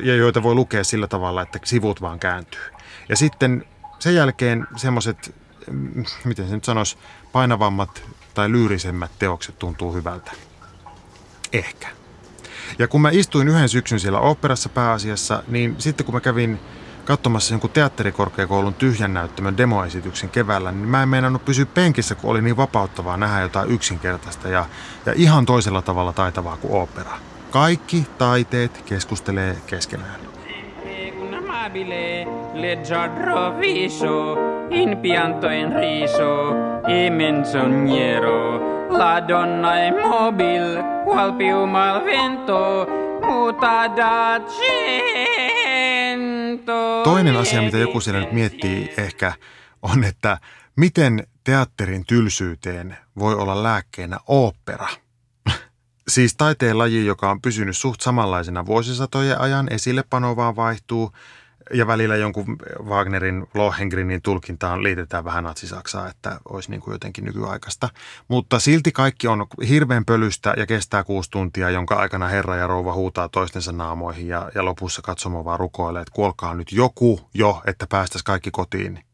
ja 0.03 0.17
joita 0.17 0.43
voi 0.43 0.55
lukea 0.55 0.85
sillä 0.85 1.07
tavalla, 1.07 1.43
että 1.43 1.59
sivut 1.65 2.01
vaan 2.01 2.19
kääntyy. 2.19 2.71
Ja 3.09 3.17
sitten 3.17 3.65
sen 3.99 4.15
jälkeen 4.15 4.67
semmoiset, 4.77 5.35
mm, 5.71 6.05
miten 6.25 6.49
se 6.49 6.55
nyt 6.55 6.65
sanoisi, 6.65 6.99
painavammat 7.33 8.03
tai 8.35 8.51
lyyrisemmät 8.51 9.11
teokset 9.19 9.59
tuntuu 9.59 9.95
hyvältä. 9.95 10.33
Ehkä. 11.53 11.89
Ja 12.79 12.89
kun 12.89 13.03
mä 13.03 13.11
istuin 13.13 13.49
yhden 13.49 13.69
syksyn 13.69 14.01
siellä 14.01 14.21
oopperassa 14.21 14.69
pääasiassa, 14.69 15.43
niin 15.49 15.75
sitten 15.79 16.07
kun 16.07 16.15
mä 16.15 16.21
kävin 16.21 16.61
katsomassa 17.05 17.55
jonkun 17.55 17.71
teatterikorkeakoulun 17.71 18.75
tyhjän 18.75 19.15
näyttämön 19.15 19.57
demoesityksen 19.57 20.31
keväällä, 20.31 20.73
niin 20.73 20.89
mä 20.89 21.03
en 21.03 21.09
meinannut 21.09 21.45
pysyä 21.45 21.67
penkissä, 21.67 22.15
kun 22.15 22.31
oli 22.31 22.43
niin 22.43 22.57
vapauttavaa 22.57 23.17
nähdä 23.17 23.41
jotain 23.41 23.71
yksinkertaista 23.71 24.49
ja, 24.49 24.67
ja 25.07 25.13
ihan 25.17 25.47
toisella 25.47 25.83
tavalla 25.83 26.13
taitavaa 26.13 26.57
kuin 26.57 26.83
opera. 26.83 27.19
Kaikki 27.51 28.07
taiteet 28.19 28.83
keskustelee 28.83 29.57
keskenään. 29.67 30.32
Leggiadro 31.75 33.57
viso, 33.59 34.37
in 34.71 34.99
pianto 35.01 35.49
in 35.49 35.75
riso, 35.75 36.83
e 36.87 37.09
menzognero, 37.09 38.89
la 38.91 39.21
donna 39.21 39.77
è 39.77 39.91
mobil, 39.91 41.03
qual 41.07 41.35
piuma 41.35 41.93
al 41.93 42.03
vento, 42.05 42.87
muta 43.23 43.89
da 43.89 44.43
cento. 46.05 47.01
Toinen 47.05 47.37
asia, 47.37 47.63
mitä 47.63 47.79
joku 47.79 48.01
siellä 48.01 48.21
nyt 48.21 48.33
miettii 48.33 48.93
ehkä, 48.97 49.33
on, 49.83 50.05
että 50.05 50.39
miten 50.77 51.27
teatterin 51.45 52.07
tylsyyteen 52.07 52.97
voi 53.19 53.35
olla 53.35 53.63
lääkkeenä 53.63 54.19
opera. 54.27 54.89
Siis 56.09 56.37
taiteen 56.37 56.79
laji, 56.79 57.07
joka 57.07 57.31
on 57.31 57.41
pysynyt 57.41 57.77
suht 57.77 58.01
samanlaisena 58.01 58.67
vuosisatojen 58.67 59.41
ajan, 59.41 59.73
esillepano 59.73 60.37
vaan 60.37 60.57
vaihtuu– 60.57 61.13
ja 61.73 61.87
välillä 61.87 62.17
jonkun 62.17 62.57
Wagnerin 62.85 63.47
Lohengrinin 63.55 64.23
tulkintaan 64.23 64.83
liitetään 64.83 65.25
vähän 65.25 65.45
natsisaksaa, 65.45 66.09
että 66.09 66.41
olisi 66.49 66.71
niin 66.71 66.81
kuin 66.81 66.93
jotenkin 66.93 67.25
nykyaikaista. 67.25 67.89
Mutta 68.29 68.59
silti 68.59 68.93
kaikki 68.93 69.29
on 69.29 69.47
hirveän 69.69 70.05
pölystä 70.05 70.55
ja 70.57 70.67
kestää 70.67 71.05
kuusi 71.05 71.31
tuntia, 71.31 71.71
jonka 71.71 71.95
aikana 71.95 72.29
herra 72.29 72.57
ja 72.57 72.67
rouva 72.67 72.93
huutaa 72.93 73.29
toistensa 73.29 73.73
naamoihin 73.73 74.29
ja, 74.29 74.51
ja 74.55 74.65
lopussa 74.65 75.03
katsomo 75.03 75.45
vaan 75.45 75.61
rukoilee, 75.61 76.03
että 76.03 76.15
kuolkaa 76.15 76.55
nyt 76.55 76.73
joku 76.73 77.21
jo, 77.35 77.63
että 77.67 77.87
päästäisiin 77.87 78.25
kaikki 78.25 78.51
kotiin. 78.51 79.05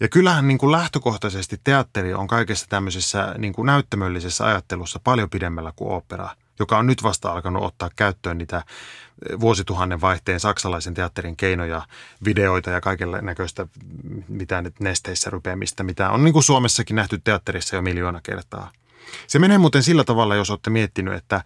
Ja 0.00 0.08
kyllähän 0.08 0.48
niin 0.48 0.58
kuin 0.58 0.72
lähtökohtaisesti 0.72 1.60
teatteri 1.64 2.14
on 2.14 2.26
kaikessa 2.26 2.66
tämmöisessä 2.68 3.34
niin 3.38 3.52
kuin 3.52 3.66
näyttämöllisessä 3.66 4.46
ajattelussa 4.46 5.00
paljon 5.04 5.30
pidemmällä 5.30 5.72
kuin 5.76 5.92
opera– 5.92 6.28
joka 6.60 6.78
on 6.78 6.86
nyt 6.86 7.02
vasta 7.02 7.32
alkanut 7.32 7.64
ottaa 7.64 7.90
käyttöön 7.96 8.38
niitä 8.38 8.56
eh, 8.56 9.40
vuosituhannen 9.40 10.00
vaihteen 10.00 10.40
saksalaisen 10.40 10.94
teatterin 10.94 11.36
keinoja, 11.36 11.82
videoita 12.24 12.70
ja 12.70 12.80
kaikella 12.80 13.20
näköistä, 13.20 13.66
mitä 14.28 14.62
nyt 14.62 14.80
nesteissä 14.80 15.30
rypeämistä, 15.30 15.82
mitä 15.82 16.10
on 16.10 16.24
niin 16.24 16.32
kuin 16.32 16.42
Suomessakin 16.42 16.96
nähty 16.96 17.20
teatterissa 17.24 17.76
jo 17.76 17.82
miljoona 17.82 18.20
kertaa. 18.22 18.70
Se 19.26 19.38
menee 19.38 19.58
muuten 19.58 19.82
sillä 19.82 20.04
tavalla, 20.04 20.34
jos 20.34 20.50
olette 20.50 20.70
miettinyt, 20.70 21.14
että 21.14 21.44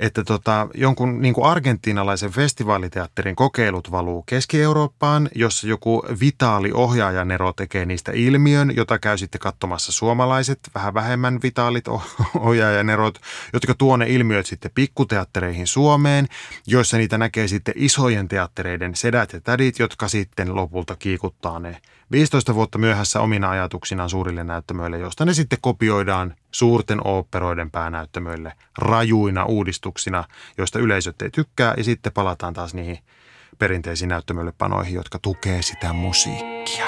että 0.00 0.24
tota, 0.24 0.68
jonkun 0.74 1.22
niin 1.22 1.34
kuin 1.34 1.46
argentiinalaisen 1.46 2.30
festivaaliteatterin 2.30 3.36
kokeilut 3.36 3.90
valuu 3.90 4.22
Keski-Eurooppaan, 4.22 5.28
jossa 5.34 5.68
joku 5.68 6.02
vitaali 6.20 6.72
ohjaajanero 6.72 7.52
tekee 7.52 7.86
niistä 7.86 8.12
ilmiön, 8.14 8.76
jota 8.76 8.98
käy 8.98 9.18
sitten 9.18 9.40
katsomassa 9.40 9.92
suomalaiset, 9.92 10.58
vähän 10.74 10.94
vähemmän 10.94 11.38
vitaalit 11.42 11.88
ohjaajanerot, 12.40 13.20
jotka 13.52 13.74
tuo 13.74 13.96
ne 13.96 14.06
ilmiöt 14.08 14.46
sitten 14.46 14.70
pikkuteattereihin 14.74 15.66
Suomeen, 15.66 16.26
joissa 16.66 16.96
niitä 16.96 17.18
näkee 17.18 17.48
sitten 17.48 17.74
isojen 17.76 18.28
teattereiden 18.28 18.94
sedät 18.94 19.32
ja 19.32 19.40
tädit, 19.40 19.78
jotka 19.78 20.08
sitten 20.08 20.56
lopulta 20.56 20.96
kiikuttaa 20.96 21.58
ne 21.58 21.80
15 22.14 22.54
vuotta 22.54 22.78
myöhässä 22.78 23.20
omina 23.20 23.50
ajatuksinaan 23.50 24.10
suurille 24.10 24.44
näyttämöille, 24.44 24.98
josta 24.98 25.24
ne 25.24 25.34
sitten 25.34 25.58
kopioidaan 25.62 26.36
suurten 26.50 27.06
oopperoiden 27.06 27.70
päänäyttämöille 27.70 28.52
rajuina 28.78 29.44
uudistuksina, 29.44 30.24
joista 30.58 30.78
yleisöt 30.78 31.22
ei 31.22 31.30
tykkää, 31.30 31.74
ja 31.76 31.84
sitten 31.84 32.12
palataan 32.12 32.54
taas 32.54 32.74
niihin 32.74 32.98
perinteisiin 33.58 34.08
näyttämöille 34.08 34.52
panoihin, 34.58 34.94
jotka 34.94 35.18
tukee 35.18 35.62
sitä 35.62 35.92
musiikkia. 35.92 36.86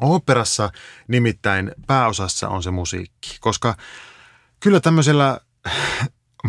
Oopperassa 0.00 0.70
nimittäin 1.08 1.72
pääosassa 1.86 2.48
on 2.48 2.62
se 2.62 2.70
musiikki, 2.70 3.36
koska 3.40 3.74
kyllä 4.60 4.80
tämmöisellä 4.80 5.40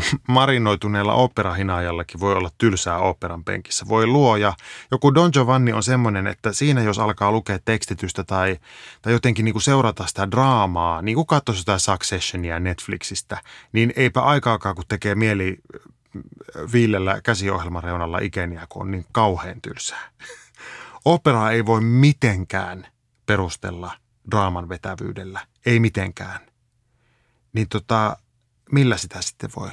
marinoituneella 0.28 1.14
operahinaajallakin 1.14 2.20
voi 2.20 2.34
olla 2.34 2.50
tylsää 2.58 2.98
operan 2.98 3.44
penkissä. 3.44 3.86
Voi 3.88 4.08
luoja. 4.08 4.54
Joku 4.92 5.16
Don 5.16 5.30
Giovanni 5.34 5.74
on 5.74 5.84
semmoinen, 5.84 6.28
että 6.28 6.54
siinä 6.54 6.82
jos 6.82 7.00
alkaa 7.00 7.32
lukea 7.32 7.60
tekstitystä 7.66 8.24
tai, 8.24 8.60
tai 9.02 9.14
jotenkin 9.14 9.46
niin 9.46 9.54
kuin 9.54 9.64
seurata 9.64 10.08
sitä 10.08 10.32
draamaa, 10.32 11.02
niin 11.02 11.16
kuin 11.16 11.28
katsoo 11.28 11.56
sitä 11.56 11.78
Successionia 11.78 12.60
Netflixistä, 12.60 13.42
niin 13.72 13.94
eipä 13.96 14.22
aikaakaan, 14.22 14.76
kun 14.76 14.86
tekee 14.88 15.16
mieli 15.16 15.58
äh, 15.76 16.72
viillellä 16.74 17.22
käsiohjelman 17.22 17.84
reunalla 17.84 18.20
ikeniä, 18.20 18.66
kun 18.70 18.82
on 18.82 18.92
niin 18.92 19.06
kauhean 19.12 19.62
tylsää. 19.62 20.10
Operaa 21.06 21.52
ei 21.52 21.66
voi 21.66 21.82
mitenkään 21.82 22.88
perustella 23.26 23.92
draaman 24.32 24.70
vetävyydellä. 24.70 25.40
Ei 25.66 25.80
mitenkään. 25.80 26.40
Niin 27.54 27.70
tota, 27.70 28.18
millä 28.74 28.98
sitä 28.98 29.22
sitten 29.22 29.50
voi 29.56 29.72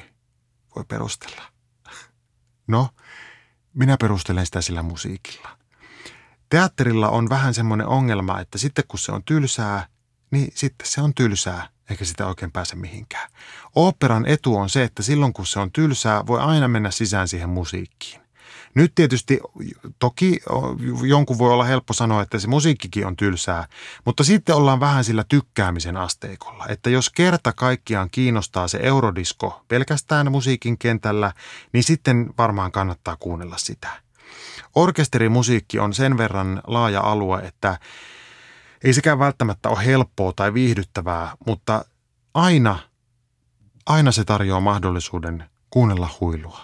voi 0.77 0.85
perustella? 0.85 1.43
No, 2.67 2.89
minä 3.75 3.97
perustelen 4.01 4.47
sitä 4.47 4.61
sillä 4.61 4.83
musiikilla. 4.83 5.59
Teatterilla 6.49 7.09
on 7.09 7.29
vähän 7.29 7.55
semmoinen 7.55 7.87
ongelma, 7.87 8.41
että 8.41 8.59
sitten 8.59 8.85
kun 8.89 8.99
se 8.99 9.13
on 9.13 9.25
tylsää, 9.25 9.87
niin 10.31 10.53
sitten 10.55 10.87
se 10.87 11.01
on 11.01 11.15
tylsää, 11.15 11.69
eikä 11.91 12.05
sitä 12.05 12.27
oikein 12.27 12.53
pääse 12.53 12.77
mihinkään. 12.77 13.31
Operan 13.75 14.27
etu 14.27 14.57
on 14.57 14.71
se, 14.71 14.85
että 14.85 15.03
silloin 15.03 15.33
kun 15.33 15.47
se 15.47 15.61
on 15.61 15.73
tylsää, 15.73 16.27
voi 16.27 16.41
aina 16.41 16.69
mennä 16.69 16.91
sisään 16.91 17.29
siihen 17.29 17.49
musiikkiin. 17.49 18.20
Nyt 18.75 18.95
tietysti 18.95 19.41
toki 19.99 20.41
jonkun 21.03 21.39
voi 21.39 21.53
olla 21.53 21.65
helppo 21.65 21.93
sanoa, 21.93 22.23
että 22.23 22.39
se 22.39 22.49
musiikkikin 22.49 23.07
on 23.07 23.17
tylsää, 23.17 23.67
mutta 24.05 24.25
sitten 24.25 24.55
ollaan 24.55 24.81
vähän 24.81 25.05
sillä 25.05 25.25
tykkäämisen 25.29 25.97
asteikolla. 25.97 26.67
Että 26.69 26.91
jos 26.91 27.11
kerta 27.11 27.53
kaikkiaan 27.53 28.09
kiinnostaa 28.11 28.69
se 28.69 28.79
eurodisko 28.83 29.65
pelkästään 29.69 30.33
musiikin 30.33 30.79
kentällä, 30.79 31.33
niin 31.73 31.85
sitten 31.85 32.31
varmaan 32.39 32.73
kannattaa 32.73 33.17
kuunnella 33.17 33.57
sitä. 33.59 33.89
Orkesterimusiikki 34.75 35.79
on 35.79 35.95
sen 35.95 36.19
verran 36.19 36.63
laaja 36.67 37.01
alue, 37.01 37.39
että 37.39 37.79
ei 38.85 38.93
sekään 38.93 39.19
välttämättä 39.19 39.69
ole 39.69 39.85
helppoa 39.87 40.33
tai 40.37 40.55
viihdyttävää, 40.55 41.37
mutta 41.47 41.85
aina, 42.35 42.79
aina 43.87 44.13
se 44.13 44.25
tarjoaa 44.25 44.61
mahdollisuuden 44.61 45.45
kuunnella 45.71 46.09
huilua. 46.21 46.61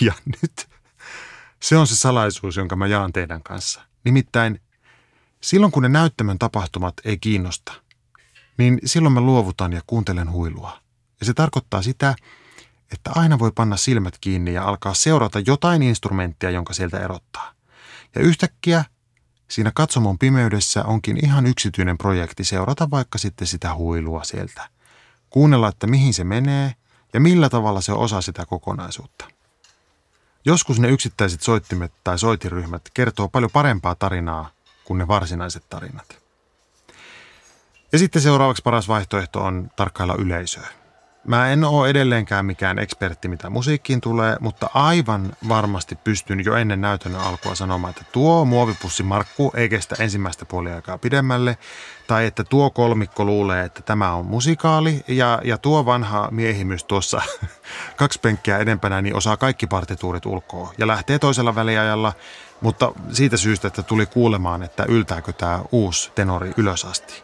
Ja 0.00 0.12
nyt 0.24 0.68
se 1.62 1.76
on 1.76 1.86
se 1.86 1.96
salaisuus, 1.96 2.56
jonka 2.56 2.76
mä 2.76 2.86
jaan 2.86 3.12
teidän 3.12 3.42
kanssa. 3.42 3.80
Nimittäin 4.04 4.60
silloin, 5.40 5.72
kun 5.72 5.82
ne 5.82 5.88
näyttämön 5.88 6.38
tapahtumat 6.38 6.94
ei 7.04 7.18
kiinnosta, 7.18 7.72
niin 8.58 8.78
silloin 8.84 9.12
mä 9.12 9.20
luovutan 9.20 9.72
ja 9.72 9.80
kuuntelen 9.86 10.30
huilua. 10.30 10.80
Ja 11.20 11.26
se 11.26 11.34
tarkoittaa 11.34 11.82
sitä, 11.82 12.14
että 12.92 13.10
aina 13.14 13.38
voi 13.38 13.52
panna 13.54 13.76
silmät 13.76 14.18
kiinni 14.20 14.54
ja 14.54 14.64
alkaa 14.64 14.94
seurata 14.94 15.40
jotain 15.46 15.82
instrumenttia, 15.82 16.50
jonka 16.50 16.72
sieltä 16.72 17.00
erottaa. 17.00 17.52
Ja 18.14 18.20
yhtäkkiä 18.20 18.84
siinä 19.50 19.72
katsomon 19.74 20.18
pimeydessä 20.18 20.84
onkin 20.84 21.24
ihan 21.24 21.46
yksityinen 21.46 21.98
projekti 21.98 22.44
seurata 22.44 22.90
vaikka 22.90 23.18
sitten 23.18 23.46
sitä 23.46 23.74
huilua 23.74 24.24
sieltä. 24.24 24.68
Kuunnella, 25.30 25.68
että 25.68 25.86
mihin 25.86 26.14
se 26.14 26.24
menee 26.24 26.74
ja 27.12 27.20
millä 27.20 27.48
tavalla 27.48 27.80
se 27.80 27.92
osaa 27.92 28.20
sitä 28.20 28.46
kokonaisuutta. 28.46 29.33
Joskus 30.44 30.80
ne 30.80 30.88
yksittäiset 30.88 31.42
soittimet 31.42 31.92
tai 32.04 32.18
soitiryhmät 32.18 32.82
kertoo 32.94 33.28
paljon 33.28 33.50
parempaa 33.50 33.94
tarinaa 33.94 34.50
kuin 34.84 34.98
ne 34.98 35.08
varsinaiset 35.08 35.64
tarinat. 35.68 36.18
Ja 37.92 37.98
sitten 37.98 38.22
seuraavaksi 38.22 38.62
paras 38.62 38.88
vaihtoehto 38.88 39.40
on 39.40 39.70
tarkkailla 39.76 40.14
yleisöä. 40.14 40.68
Mä 41.26 41.52
en 41.52 41.64
ole 41.64 41.88
edelleenkään 41.88 42.46
mikään 42.46 42.78
ekspertti, 42.78 43.28
mitä 43.28 43.50
musiikkiin 43.50 44.00
tulee, 44.00 44.36
mutta 44.40 44.70
aivan 44.74 45.32
varmasti 45.48 45.94
pystyn 45.94 46.44
jo 46.44 46.54
ennen 46.54 46.80
näytön 46.80 47.14
alkua 47.14 47.54
sanomaan, 47.54 47.90
että 47.90 48.04
tuo 48.12 48.44
muovipussi 48.44 49.02
Markku 49.02 49.52
ei 49.56 49.68
kestä 49.68 49.96
ensimmäistä 49.98 50.44
puoliaikaa 50.44 50.98
pidemmälle, 50.98 51.58
tai 52.06 52.26
että 52.26 52.44
tuo 52.44 52.70
kolmikko 52.70 53.24
luulee, 53.24 53.64
että 53.64 53.82
tämä 53.82 54.14
on 54.14 54.26
musikaali, 54.26 55.04
ja, 55.08 55.40
ja 55.44 55.58
tuo 55.58 55.86
vanha 55.86 56.28
miehimys 56.30 56.84
tuossa 56.84 57.22
kaksi 57.96 58.20
penkkiä 58.20 58.58
edempänä 58.58 59.02
niin 59.02 59.16
osaa 59.16 59.36
kaikki 59.36 59.66
partituurit 59.66 60.26
ulkoa, 60.26 60.72
ja 60.78 60.86
lähtee 60.86 61.18
toisella 61.18 61.54
väliajalla, 61.54 62.12
mutta 62.60 62.92
siitä 63.12 63.36
syystä, 63.36 63.68
että 63.68 63.82
tuli 63.82 64.06
kuulemaan, 64.06 64.62
että 64.62 64.84
yltääkö 64.88 65.32
tämä 65.32 65.60
uusi 65.72 66.12
tenori 66.14 66.52
ylös 66.56 66.84
asti. 66.84 67.22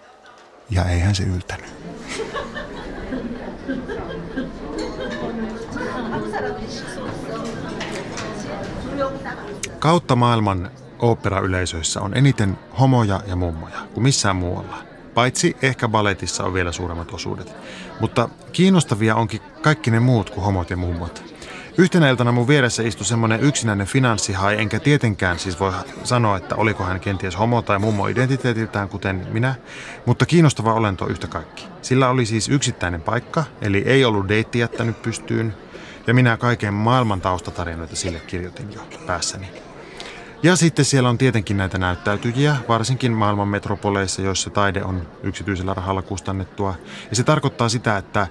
Ja 0.71 0.85
eihän 0.85 1.15
se 1.15 1.23
yltänyt. 1.23 1.71
Kautta 9.81 10.17
maailman 10.17 10.71
oopperayleisöissä 10.99 12.01
on 12.01 12.17
eniten 12.17 12.59
homoja 12.81 13.21
ja 13.27 13.37
mummoja 13.37 13.79
kuin 13.95 14.03
missään 14.03 14.37
muualla. 14.37 14.79
Paitsi 15.15 15.57
ehkä 15.63 15.89
baletissa 15.89 16.45
on 16.45 16.55
vielä 16.55 16.73
suuremmat 16.73 17.13
osuudet. 17.13 17.57
Mutta 18.01 18.29
kiinnostavia 18.53 19.17
onkin 19.17 19.41
kaikki 19.63 19.91
ne 19.91 20.01
muut 20.01 20.31
kuin 20.31 20.45
homot 20.45 20.71
ja 20.71 20.77
mummot. 20.77 21.25
Yhtenä 21.79 22.11
iltana 22.11 22.33
mun 22.33 22.49
vieressä 22.49 22.83
istui 22.83 23.07
semmoinen 23.07 23.41
yksinäinen 23.41 23.87
finanssihai, 23.87 24.61
enkä 24.61 24.81
tietenkään 24.81 25.39
siis 25.39 25.61
voi 25.61 25.73
sanoa, 26.05 26.37
että 26.37 26.57
oliko 26.57 26.85
hän 26.85 27.01
kenties 27.01 27.39
homo 27.39 27.63
tai 27.63 27.79
mummo 27.79 28.07
identiteetiltään 28.07 28.89
kuten 28.89 29.27
minä, 29.31 29.55
mutta 30.07 30.27
kiinnostava 30.27 30.75
olento 30.75 31.07
yhtä 31.07 31.27
kaikki. 31.27 31.69
Sillä 31.83 32.09
oli 32.09 32.27
siis 32.27 32.49
yksittäinen 32.49 33.03
paikka, 33.03 33.45
eli 33.63 33.83
ei 33.87 34.05
ollut 34.05 34.29
deitti 34.29 34.59
jättänyt 34.59 35.03
pystyyn, 35.03 35.55
ja 36.07 36.15
minä 36.15 36.37
kaiken 36.37 36.75
maailman 36.75 37.21
taustatarinoita 37.21 37.97
sille 37.97 38.21
kirjoitin 38.21 38.73
jo 38.73 38.81
päässäni. 39.07 39.70
Ja 40.43 40.57
sitten 40.57 40.85
siellä 40.85 41.09
on 41.09 41.19
tietenkin 41.19 41.57
näitä 41.57 41.79
näyttäytyjiä, 41.79 42.57
varsinkin 42.69 43.13
maailman 43.13 43.49
metropoleissa, 43.49 44.23
joissa 44.23 44.51
taide 44.51 44.85
on 44.85 45.09
yksityisellä 45.23 45.75
rahalla 45.75 46.03
kustannettua. 46.03 46.75
Ja 47.11 47.17
se 47.17 47.25
tarkoittaa 47.25 47.69
sitä, 47.69 47.97
että 47.97 48.27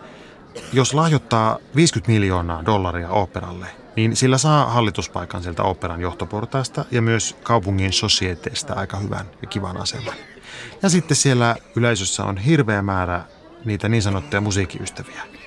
jos 0.74 0.94
lahjoittaa 0.94 1.58
50 1.76 2.12
miljoonaa 2.12 2.66
dollaria 2.66 3.10
operalle, 3.10 3.68
niin 3.96 4.16
sillä 4.16 4.38
saa 4.38 4.66
hallituspaikan 4.66 5.44
sieltä 5.44 5.64
operan 5.64 6.02
johtoportaasta 6.02 6.86
ja 6.92 7.02
myös 7.02 7.36
kaupungin 7.44 7.94
sosieteesta 7.94 8.74
aika 8.74 8.98
hyvän 8.98 9.26
ja 9.42 9.48
kivan 9.48 9.78
aseman. 9.78 10.16
Ja 10.82 10.90
sitten 10.90 11.18
siellä 11.18 11.56
yleisössä 11.76 12.24
on 12.24 12.38
hirveä 12.38 12.82
määrä 12.82 13.22
niitä 13.66 13.90
niin 13.90 14.04
sanottuja 14.04 14.42
musiikkiystäviä. 14.42 15.39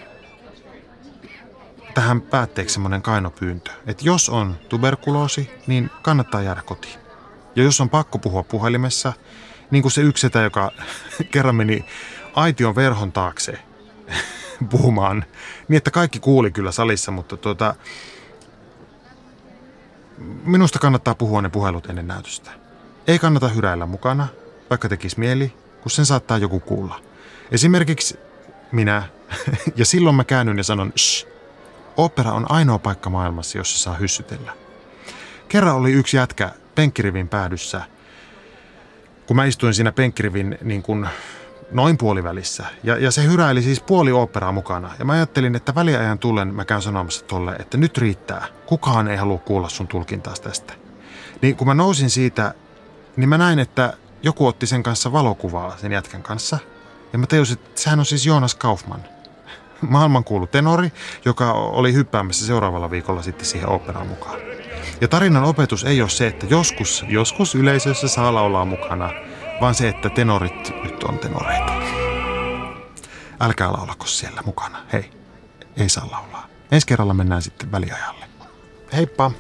Tähän 1.94 2.20
päätteeksi 2.20 2.72
semmoinen 2.72 3.02
kainopyyntö, 3.02 3.70
että 3.86 4.04
jos 4.04 4.28
on 4.28 4.56
tuberkuloosi, 4.68 5.50
niin 5.66 5.90
kannattaa 6.02 6.42
jäädä 6.42 6.62
kotiin. 6.62 6.98
Ja 7.56 7.62
jos 7.62 7.80
on 7.80 7.90
pakko 7.90 8.18
puhua 8.18 8.42
puhelimessa, 8.42 9.12
niin 9.70 9.82
kuin 9.82 9.92
se 9.92 10.00
yksetä, 10.00 10.40
joka 10.40 10.70
kerran 11.32 11.54
meni 11.54 11.84
aition 12.34 12.74
verhon 12.74 13.12
taakse 13.12 13.58
puhumaan, 14.70 15.24
niin 15.68 15.76
että 15.76 15.90
kaikki 15.90 16.20
kuuli 16.20 16.50
kyllä 16.50 16.72
salissa, 16.72 17.12
mutta 17.12 17.36
tuota, 17.36 17.74
minusta 20.44 20.78
kannattaa 20.78 21.14
puhua 21.14 21.42
ne 21.42 21.48
puhelut 21.48 21.86
ennen 21.86 22.06
näytöstä. 22.06 22.50
Ei 23.06 23.18
kannata 23.18 23.48
hyräillä 23.48 23.86
mukana, 23.86 24.28
vaikka 24.70 24.88
tekisi 24.88 25.18
mieli, 25.18 25.52
kun 25.82 25.90
sen 25.90 26.06
saattaa 26.06 26.38
joku 26.38 26.60
kuulla. 26.60 27.00
Esimerkiksi 27.50 28.18
minä, 28.72 29.02
ja 29.76 29.84
silloin 29.84 30.16
mä 30.16 30.24
käännyn 30.24 30.58
ja 30.58 30.64
sanon, 30.64 30.92
shh, 30.98 31.31
opera 31.96 32.32
on 32.32 32.50
ainoa 32.50 32.78
paikka 32.78 33.10
maailmassa, 33.10 33.58
jossa 33.58 33.78
saa 33.78 33.94
hyssytellä. 33.94 34.52
Kerran 35.48 35.74
oli 35.74 35.92
yksi 35.92 36.16
jätkä 36.16 36.50
penkkirivin 36.74 37.28
päädyssä, 37.28 37.82
kun 39.26 39.36
mä 39.36 39.44
istuin 39.44 39.74
siinä 39.74 39.92
penkkirivin 39.92 40.58
niin 40.62 40.82
kuin 40.82 41.08
noin 41.70 41.98
puolivälissä. 41.98 42.66
Ja, 42.82 42.96
ja 42.96 43.10
se 43.10 43.24
hyräili 43.24 43.62
siis 43.62 43.80
puoli 43.80 44.12
operaa 44.12 44.52
mukana. 44.52 44.90
Ja 44.98 45.04
mä 45.04 45.12
ajattelin, 45.12 45.54
että 45.54 45.74
väliajan 45.74 46.18
tullen 46.18 46.54
mä 46.54 46.64
käyn 46.64 46.82
sanomassa 46.82 47.24
tolle, 47.24 47.52
että 47.52 47.76
nyt 47.76 47.98
riittää. 47.98 48.46
Kukaan 48.66 49.08
ei 49.08 49.16
halua 49.16 49.38
kuulla 49.38 49.68
sun 49.68 49.88
tulkintaas 49.88 50.40
tästä. 50.40 50.74
Niin 51.42 51.56
kun 51.56 51.66
mä 51.66 51.74
nousin 51.74 52.10
siitä, 52.10 52.54
niin 53.16 53.28
mä 53.28 53.38
näin, 53.38 53.58
että 53.58 53.96
joku 54.22 54.46
otti 54.46 54.66
sen 54.66 54.82
kanssa 54.82 55.12
valokuvaa 55.12 55.76
sen 55.76 55.92
jätkän 55.92 56.22
kanssa. 56.22 56.58
Ja 57.12 57.18
mä 57.18 57.26
tajusin, 57.26 57.58
että 57.58 57.80
sehän 57.80 57.98
on 57.98 58.06
siis 58.06 58.26
Joonas 58.26 58.54
Kaufman. 58.54 59.00
Maailmankuulu 59.88 60.46
tenori, 60.46 60.92
joka 61.24 61.52
oli 61.52 61.92
hyppäämässä 61.92 62.46
seuraavalla 62.46 62.90
viikolla 62.90 63.22
sitten 63.22 63.46
siihen 63.46 63.68
operaan 63.68 64.06
mukaan. 64.06 64.40
Ja 65.00 65.08
tarinan 65.08 65.44
opetus 65.44 65.84
ei 65.84 66.02
ole 66.02 66.10
se, 66.10 66.26
että 66.26 66.46
joskus, 66.50 67.04
joskus 67.08 67.54
yleisössä 67.54 68.08
saa 68.08 68.34
laulaa 68.34 68.64
mukana– 68.64 69.10
vaan 69.62 69.74
se, 69.74 69.88
että 69.88 70.10
tenorit 70.10 70.72
nyt 70.84 71.02
on 71.02 71.18
tenoreita. 71.18 71.72
Älkää 73.40 73.72
laulako 73.72 74.06
siellä 74.06 74.42
mukana. 74.46 74.78
Hei, 74.92 75.10
ei 75.76 75.88
saa 75.88 76.08
laulaa. 76.10 76.46
Ensi 76.70 76.86
kerralla 76.86 77.14
mennään 77.14 77.42
sitten 77.42 77.72
väliajalle. 77.72 78.24
Heippa! 78.92 79.30